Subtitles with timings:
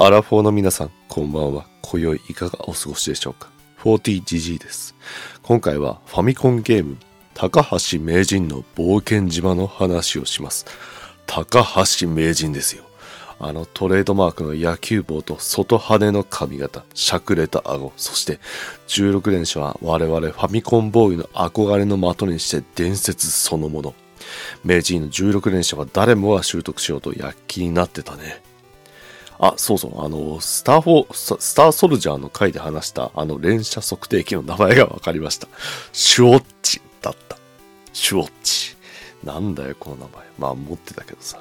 [0.00, 1.66] アラフォーの皆さん、こんばんは。
[1.82, 3.50] 今宵いかがお過ごしでしょうか
[3.80, 4.94] ?40GG です。
[5.42, 6.98] 今回はファミコンゲーム、
[7.34, 10.66] 高橋名人の冒険島の話をします。
[11.26, 11.66] 高
[11.98, 12.84] 橋名人ですよ。
[13.40, 18.38] あのトレードマークの野球帽と外羽の髪型、しゃくれた顎、そして
[18.86, 23.94] 16連射は我々ファミコンボーイの憧れの的にして伝説そのもの。
[24.62, 28.46] 名人の16連射は誰もが習得しようと躍起になってたね。
[29.38, 35.48] あ、そうそう、あの、スターフォー、スターソルジャーの回で話したあの連射測定器の名前が分かりました。
[35.92, 37.36] シュオッチだった。
[37.92, 38.76] シュオッチ。
[39.22, 40.26] なんだよ、この名前。
[40.38, 41.40] まあ、持ってたけどさ。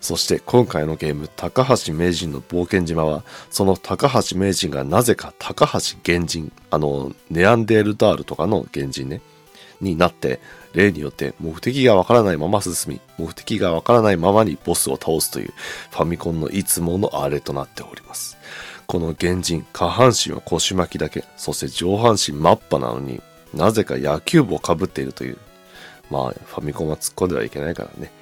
[0.00, 9.20] そして今回のゲーム、高橋名人の冒険島は、その高橋名人がなぜか高橋原人、あの、ネアンデールダールとかの原人ね、
[9.80, 10.40] になって、
[10.74, 15.54] 例によって目的がわからないまま進み、目的がわからないままにボスを倒すという
[15.90, 18.36] ファミコンのいつものあれとなっております。
[18.86, 23.20] この原人、下半身は腰巻きだけ、そして上半身マッパなのに
[23.54, 25.38] なぜか野球帽をかぶっているという。
[26.10, 28.12] まあ、ファミコンは突っ込んではいけないからね。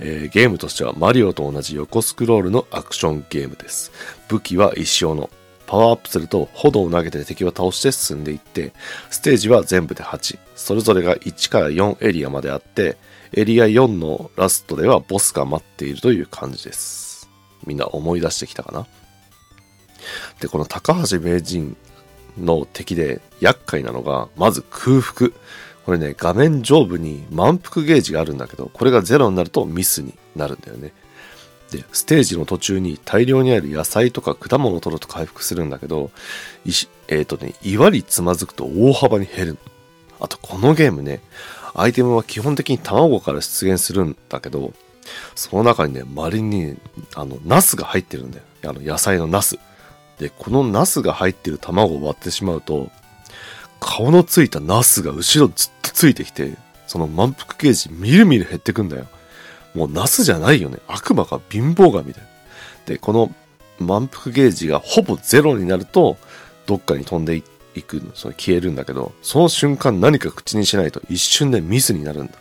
[0.00, 3.92] えーゲームとしてはマリオと同じ横スクロールのアクションゲームです。
[4.28, 5.30] 武器は石尾の。
[5.66, 8.72] パワーアップすると炎を投げて敵を倒して進んでいって、
[9.10, 10.38] ステージは全部で8。
[10.54, 12.96] それぞれが1から4エリアまであって、
[13.32, 17.28] エリア4のラストではボスが待っているという感じです。
[17.66, 18.86] みんな思い出してきたかな？
[20.40, 21.76] で、この高橋名人
[22.38, 25.30] の敵で厄介なのが、まず空腹。
[25.84, 30.92] これね、画面上部に満腹ゲージがあるんだけど、これがゼロになるとミスになるんだよね。
[31.70, 36.10] で、ステージの途中に大量にある野菜とか果物を取ると回復するんだけど、
[36.64, 39.58] 石えっ、とね、岩につまずくと大幅に減る。
[40.20, 41.20] あと、このゲームね、
[41.74, 44.72] アイテムは基本的に卵から出現するんだけど、
[45.34, 46.76] その中にね、稀に、
[47.14, 48.44] あの、ナスが入ってるんだよ。
[48.64, 49.58] あの、野菜のナス。
[50.18, 52.90] で、このナスが入ってる卵を割ってしまうと、
[53.80, 56.56] 顔のついたナスが後ろずっとついてきて、
[56.86, 59.06] その満腹ゲージみるみる減ってくんだよ。
[59.74, 60.78] もうナスじゃないよね。
[60.86, 62.26] 悪魔か貧乏神だよ。
[62.86, 63.34] で、この
[63.78, 66.16] 満腹ゲージがほぼゼロになると、
[66.66, 67.42] どっかに飛んでい
[67.82, 72.34] く、その消えるんだけど、その瞬間何か口にしないと一瞬でミスになるんだ。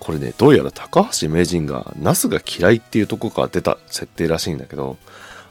[0.00, 4.96] これね、どうやら高橋名人がナスが嫌いっていうとこから出た設定らしいんだけど、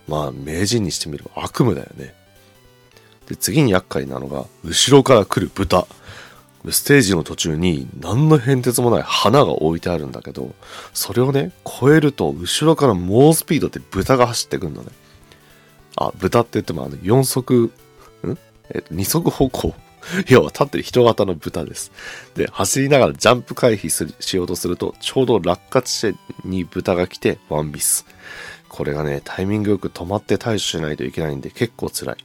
[0.07, 2.13] まあ名人にしてみれば悪夢だよね。
[3.27, 5.85] で、次に厄介なのが、後ろから来る豚。
[6.69, 10.53] ステージの途中に何の変哲もない花が置いてあるんだけど、
[10.93, 14.89] それをね、越えると後ろから猛スピードで豚が走ってくるのね。
[15.95, 17.71] あ、豚って言ってもあの4足、
[18.25, 18.37] ん？
[18.69, 19.73] えっと、2足歩行？
[20.29, 21.91] 要は立ってる人型の豚です。
[22.35, 28.05] で、走りながらジャンプ回避するしようとすると、ちょうど落下地点に豚が来てワンミス。
[28.69, 32.17] これがね、タイミングよく止まって対処しないといけないんで結構辛い。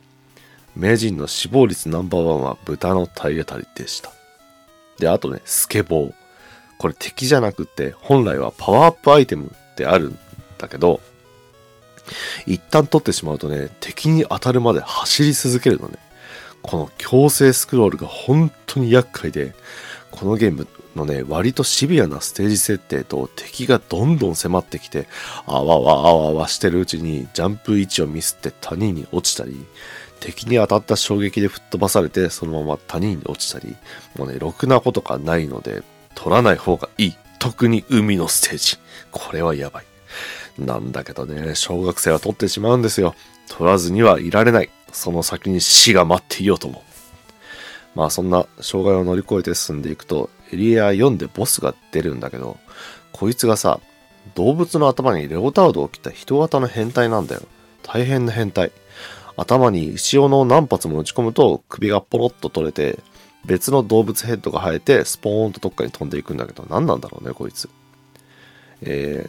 [0.77, 4.13] 名人の死亡率ナンバーワンは豚の体当たりでした。
[5.03, 6.15] で、あとね、スケボー。
[6.79, 10.19] これ敵じゃなくって、本来はパワーアップアイテムってあるん
[10.59, 11.01] だけど、
[12.47, 15.99] 一旦取ってしまうとね、敵に当たるまで走り続けるのね。
[16.63, 19.55] この強制スクロールが本当に厄介で、
[20.13, 25.09] このゲームのね、割とシビアなステージ設定と敵がどんどん迫ってきて、
[25.47, 29.67] あわわあわわしてるうちにジャンプ位置をミスって谷に落ちたり、
[30.23, 33.75] 敵に当たった衝撃で吹っ飛ばされてそのまま谷に落ちたり、
[34.17, 35.83] もうね、ろくなことがないので、
[36.15, 37.15] 取らない方がいい。
[37.41, 38.79] 特に海のステージ。
[39.11, 39.85] これはやばい。
[40.59, 43.17] なんだけどね、小学生は取ってしまうんですよ。
[43.49, 44.71] 取らずにはいられない。
[44.93, 46.85] その先に死が待っていようとも。
[47.97, 52.59] まあそんな障害を乗り越えて進んでいくと、エリア4でボスが出るんだけど、
[53.11, 53.81] こいつがさ、
[54.37, 57.43] 動物の頭にレオタードを着た人型の変態なんだよ。
[57.83, 58.71] 大変な変態。
[59.37, 62.99] 頭に石尾の何発も打ち込むと首がポロッと取れて、
[63.45, 67.69] 別の動物ヘッドが生えてスポーンとどっかに飛んでいくんだけど、何なんだろうね、こいつ。
[68.83, 69.29] え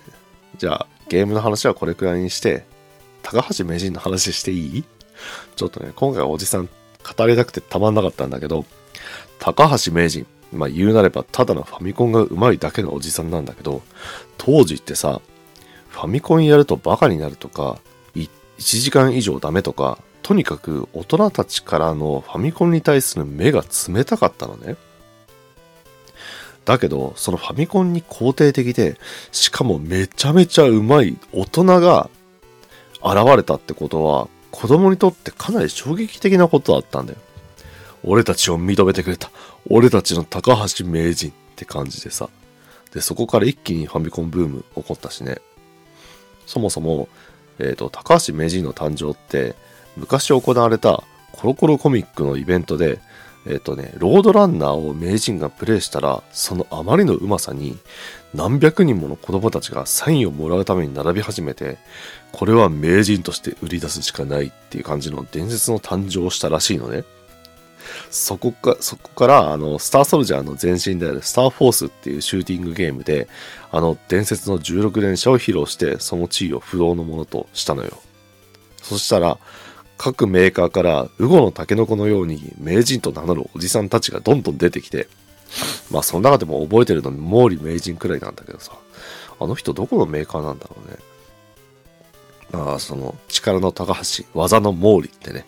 [0.56, 2.66] ー、じゃあ、ゲームの話はこれくらいにして、
[3.24, 4.84] 高橋名人の話していい？
[5.56, 8.66] ちょっとね、今回おじさん語りたくてたまんなかったんだけど、
[9.40, 13.82] 高橋名人、まあ言うなればただのファミコンが上手いだけのおじさんなんだけど、
[14.38, 15.22] 当時ってさ、
[15.90, 17.80] ファミコンやるとバカになるとか、
[18.64, 24.78] 1時間以上ダメとか、とにかく大人たちからのファミコンに対する目が冷たかったのね。
[26.64, 28.98] だけど、そのファミコンに肯定的で、
[29.34, 32.10] しかもめちゃめちゃうまい大人が
[33.04, 37.20] 現れたってことは、子供にとってかなり衝撃的なことだったんだよ。
[38.06, 39.30] 俺たちを認めてくれた。
[39.70, 42.30] 俺たちの高橋名人って感じでさ。
[42.94, 45.40] で、そこから一気にファミコンブーム起こったしね。
[46.46, 47.10] そもそも、
[47.60, 49.56] えっ、と、高橋名人の誕生って、
[49.96, 53.00] 昔行われたコロコロコミックのイベントで、
[53.46, 57.78] えっ、とね、ロードランナーを名人がプレイしたら、そのあまりのうまさに、
[58.34, 61.78] 何百人もの子供たちがサインをもらうために並び始めて、
[62.32, 67.04] これは名人として売り出すしかないっていう感じの伝説の誕生をしたらしいのね。
[68.10, 73.28] そこか、そこから、あの、スターソルジャーの前身であるスターフォースっていうシューティングゲームで、
[73.72, 77.98] あの、伝説の16連射を披露して、その地位を不動のものとしたのよ。
[78.82, 79.38] そしたら、
[79.98, 85.08] 各メーカーから、ウゴのタケノコのように名人と名乗るおじさんたちがどんどん出てきて、
[85.92, 88.74] まあ、その中でも覚えてるのに毛利名人くらいなんだけどさ、
[89.40, 90.98] あの人どこのメーカーなんだろうね。
[92.54, 95.46] ああ、その、力の高橋、技の毛利ってね。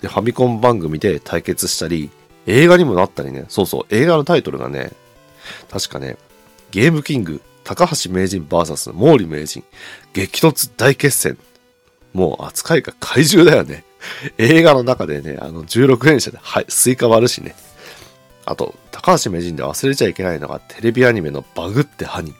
[0.00, 2.10] で、ファミコン番組で対決したり、
[2.46, 3.44] 映画にもなったりね。
[3.48, 4.90] そうそう、映画のタイトルがね、
[5.70, 6.16] 確かね、
[6.70, 9.62] ゲームキング、高橋名人 VS 毛利名人、
[10.12, 11.38] 激突大決戦。
[12.12, 13.84] もう扱いが怪獣だよね。
[14.38, 17.54] 映画の中でね、あの16連射で、はい、スイカ割るしね。
[18.44, 22.34] あと、高橋名人で忘れちゃいけないのがテレビアニメのバグってハニー。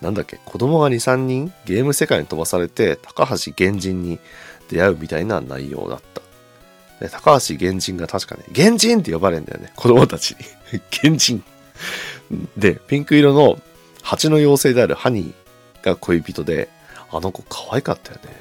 [0.00, 4.18] なんだっけ、子供が2、3人ゲーム世界に飛ばされて、高橋原人に
[4.68, 6.22] 出会うみたいな内容だった。
[7.00, 10.80] で高橋原人が確かね、原人って呼ばれるんだよね、子供たちに。
[11.02, 11.44] 原人。
[12.56, 13.60] で、ピンク色の
[14.02, 16.68] 蜂の妖精であるハニーが恋人で、
[17.10, 18.40] あの子可愛かったよね。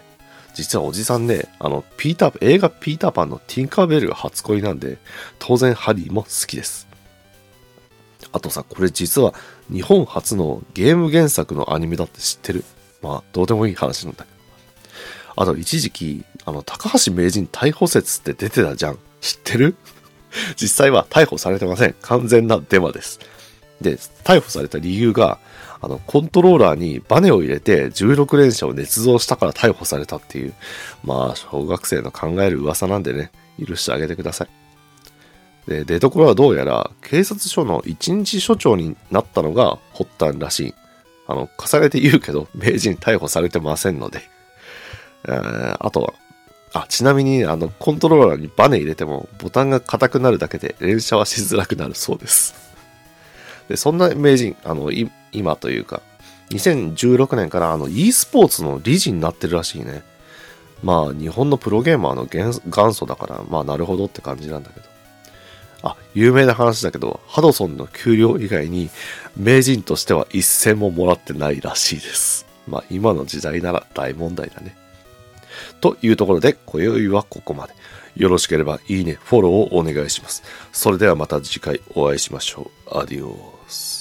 [0.53, 4.97] 実はおじさんね、あの、ピーター、映画ピーターパンのティンカーベルが初恋なんで、
[5.39, 6.87] 当然ハリーも好きです。
[8.33, 9.33] あとさ、これ実は
[9.71, 12.65] 日本初のゲーム原作のアニメだって知ってる？
[13.01, 14.38] まあ、どうでもいい話なんだけど。
[15.39, 18.99] あと一時期、あの、高橋名人逮捕説って出てたじゃん。
[19.21, 19.77] 知ってる？
[20.61, 21.95] 実際は逮捕されてません。
[22.01, 23.21] 完全なデマです。
[23.79, 23.95] で、
[24.25, 25.39] 逮捕された理由が、
[25.79, 30.53] あの、コントローラーにバネを入れて16連射を捏造したから逮捕されたっていう、
[31.05, 33.31] まあ、小学生の考える噂なんでね、
[33.65, 34.49] 許してあげてください。
[35.69, 40.73] で、出所はどうやら、警察署の一日署長になったのが発端らしい。
[41.27, 44.29] あの、重ねて言うけど、名人逮捕されてませんので。
[45.23, 46.13] あとは、
[46.73, 52.55] あ、ちなみに、あの、コントローラーにバネ入れても、ボタンが硬くなるだけで連射はしづらくなるそうです。
[53.67, 56.01] で、そんな名人、あの、い今というか、
[56.51, 60.03] 2016年からあの e スポーツの理事になってるらしいね。
[60.83, 64.85] まあ、日本のプロゲーマーの元元祖だから、まあ、なるほどって感じなんだけど。
[65.81, 68.89] あ、有名な話だけど、ハドソンの給料以外に、
[69.37, 72.45] 名人としては一銭ももらってないらしいです。
[72.67, 74.75] まあ、今の時代なら大問題だね。
[75.81, 77.73] というところで、今宵はここまで。
[78.15, 80.43] よろしければいいね、フォローをお願いします。
[80.73, 82.97] それではまた次回お会いしましょう。
[82.99, 83.98] アディオース。